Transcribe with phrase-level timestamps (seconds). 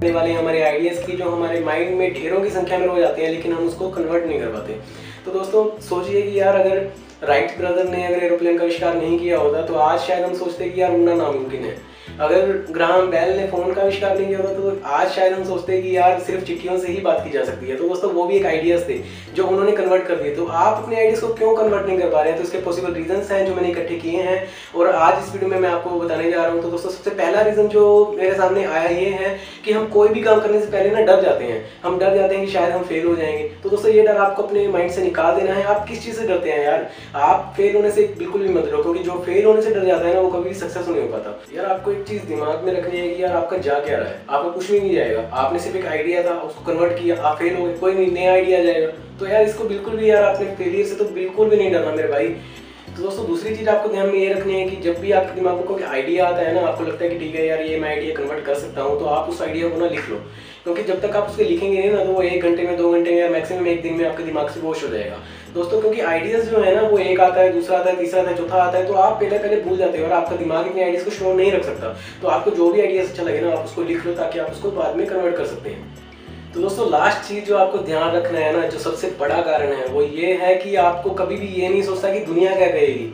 [0.00, 3.22] करने वाले हमारे आइडियाज़ की, जो हमारे माइंड में ढेरों की संख्या में हो जाते
[3.22, 4.72] हैं, लेकिन हम उसको कन्वर्ट नहीं कर पाते।
[5.24, 9.38] तो दोस्तों, सोचिए कि यार अगर राइट ब्रदर ने अगर एरोप्लेन का आविष्कार नहीं किया
[9.38, 11.76] होता तो आज शायद हम सोचते कि यार उड़ना नामुमकिन है।
[12.20, 15.72] अगर ग्राम बेल ने फ़ोन का आविष्कार नहीं किया होता तो आज शायद हम सोचते
[15.72, 18.24] हैं कि यार सिर्फ़ चिट्ठियों से ही बात की जा सकती है। तो दोस्तों, वो
[18.24, 18.98] भी एक आइडियाज़ थे
[19.34, 22.20] जो उन्होंने कन्वर्ट कर दिए। तो आप अपने आइडियाज़ को क्यों कन्वर्ट नहीं कर पा
[22.20, 22.40] रहे हैं?
[22.40, 24.46] तो इसके पॉसिबल रीजंस हैं जो मैंने इकट्ठे किए हैं
[24.76, 27.40] और आज इस वीडियो में मैं आपको बताने जा रहा हूँ। तो दोस्तों, सबसे पहला
[27.40, 30.90] रीज़न जो मेरे सामने आया ये है कि हम कोई भी काम करने से पहले
[30.90, 33.68] ना डर जाते हैं। हम डर जाते हैं कि शायद हम फेल हो जाएँगे। तो
[33.68, 36.50] दोस्तों, ये डर आपको अपने माइंड से निकाल देना है। आप किस चीज़ से डरते
[36.50, 36.90] हैं यार?
[37.14, 40.08] आप फेल होने से बिल्कुल भी मत डरो, क्योंकि जो फेल होने से डर जाता
[40.08, 42.98] है ना, वो कभी सक्सेस नहीं हो पाता। यार, आपको एक चीज़ दिमाग में रखनी
[42.98, 44.20] है कि यार आपका जा क्या रहा है?
[44.30, 47.56] आपको कुछ भी नहीं जाएगा। आपने सिर्फ़ एक आइडिया था, उसको कन्वर्ट किया, आप फेल
[47.56, 48.88] हो गए, कोई नहीं, नया आइडिया जाएगा।
[49.20, 52.08] तो यार इसको बिल्कुल भी यार आपने फेलियर से तो बिल्कुल भी नहीं डरना मेरे
[52.08, 52.36] भाई।
[52.98, 55.56] तो दोस्तों, दूसरी चीज़ आपको ध्यान में ये रखनी है कि जब भी आपके दिमाग
[55.56, 57.88] में कोई आइडिया आता है ना, आपको लगता है कि ठीक है यार, ये मैं
[57.88, 60.16] आइडिया कन्वर्ट कर सकता हूँ तो आप उस आइडिया को ना लिख लो।
[60.64, 63.10] क्योंकि जब तक आप उसके लिखेंगे नहीं ना तो वो एक घंटे में, दो घंटे
[63.10, 65.18] में या मैक्सिमम एक दिन में आपके दिमाग से वॉश हो जाएगा।
[65.54, 68.30] दोस्तों, क्योंकि आइडियाज़ जो है ना, वो एक आता है, दूसरा आता है, तीसरा आता
[68.30, 70.84] है, चौथा आता है तो आप पहले पहले भूल जाते हो और आपका दिमाग इतने
[70.84, 73.64] आइडियाज़ को स्टोर नहीं रख सकता। तो आपको जो भी आइडियाज़ अच्छा लगे ना, आप
[73.64, 76.07] उसको लिख लो ताकि आप उसको बाद में कन्वर्ट कर सकते हैं।
[76.54, 79.86] तो दोस्तों लास्ट चीज़ जो आपको ध्यान रखना है ना, जो सबसे बड़ा कारण है,
[79.86, 83.12] वो ये है कि आपको कभी भी ये नहीं सोचता कि दुनिया क्या कहेगी।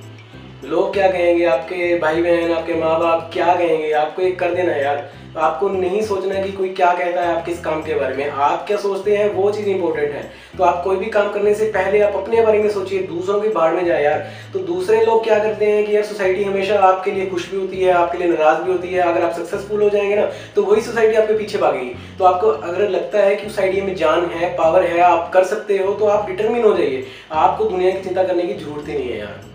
[0.65, 1.45] लोग क्या कहेंगे?
[1.45, 3.91] आपके भाई बहन, आपके माँ बाप क्या कहेंगे?
[3.93, 7.61] आपको एक कर देना यार। आपको नहीं सोचना कि कोई क्या कहता है आप किस
[7.61, 10.23] काम के बारे में। आप क्या सोचते हैं वो चीज़ इंपॉर्टेंट है।
[10.59, 13.48] तो आप कोई भी काम करने से पहले आप अपने बारे में सोचिए, दूसरों की
[13.48, 17.11] बाढ़ में जाए यार। तो दूसरे लोग क्या करते हैं कि यार सोसाइटी हमेशा आपके
[17.11, 19.89] लिए खुश भी होती है, आपके लिए नाराज़ भी होती है। अगर आप सक्सेसफुल हो
[19.91, 23.81] जाएँगे ना तो वही सोसाइटी आपके पीछे भागेगी। तो आपको अगर लगता है कि सोसाइटी
[23.81, 27.65] में जान है पावर है, आप कर सकते हो तो आप डिटर्मिन हो जाइए। आपको
[27.65, 29.54] दुनिया की चिंता करने की ज़रूरत ही नहीं है यार।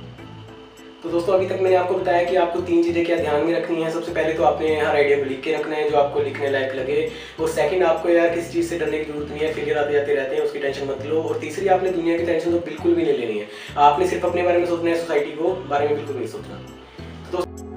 [1.03, 3.83] तो दोस्तों, अभी तक मैंने आपको बताया कि आपको तीन चीज़ें क्या ध्यान में रखनी
[3.83, 6.49] है। सबसे पहले तो आपने हर आइडिया को लिख के रखना है, जो आपको लिखने
[6.49, 7.07] लायक लगे।
[7.39, 10.15] और सेकंड आपको यार किसी चीज़ से डरने की ज़रूरत नहीं है फेलियर आते जाते
[10.15, 13.03] रहते हैं, उसकी टेंशन मत लो। और तीसरी, आपने दुनिया की टेंशन तो बिल्कुल भी
[13.03, 16.15] नहीं लेनी है। आपने सिर्फ़ अपने बारे में सोचना है सोसाइटी को बारे में बिल्कुल
[16.15, 17.68] नहीं सोचना।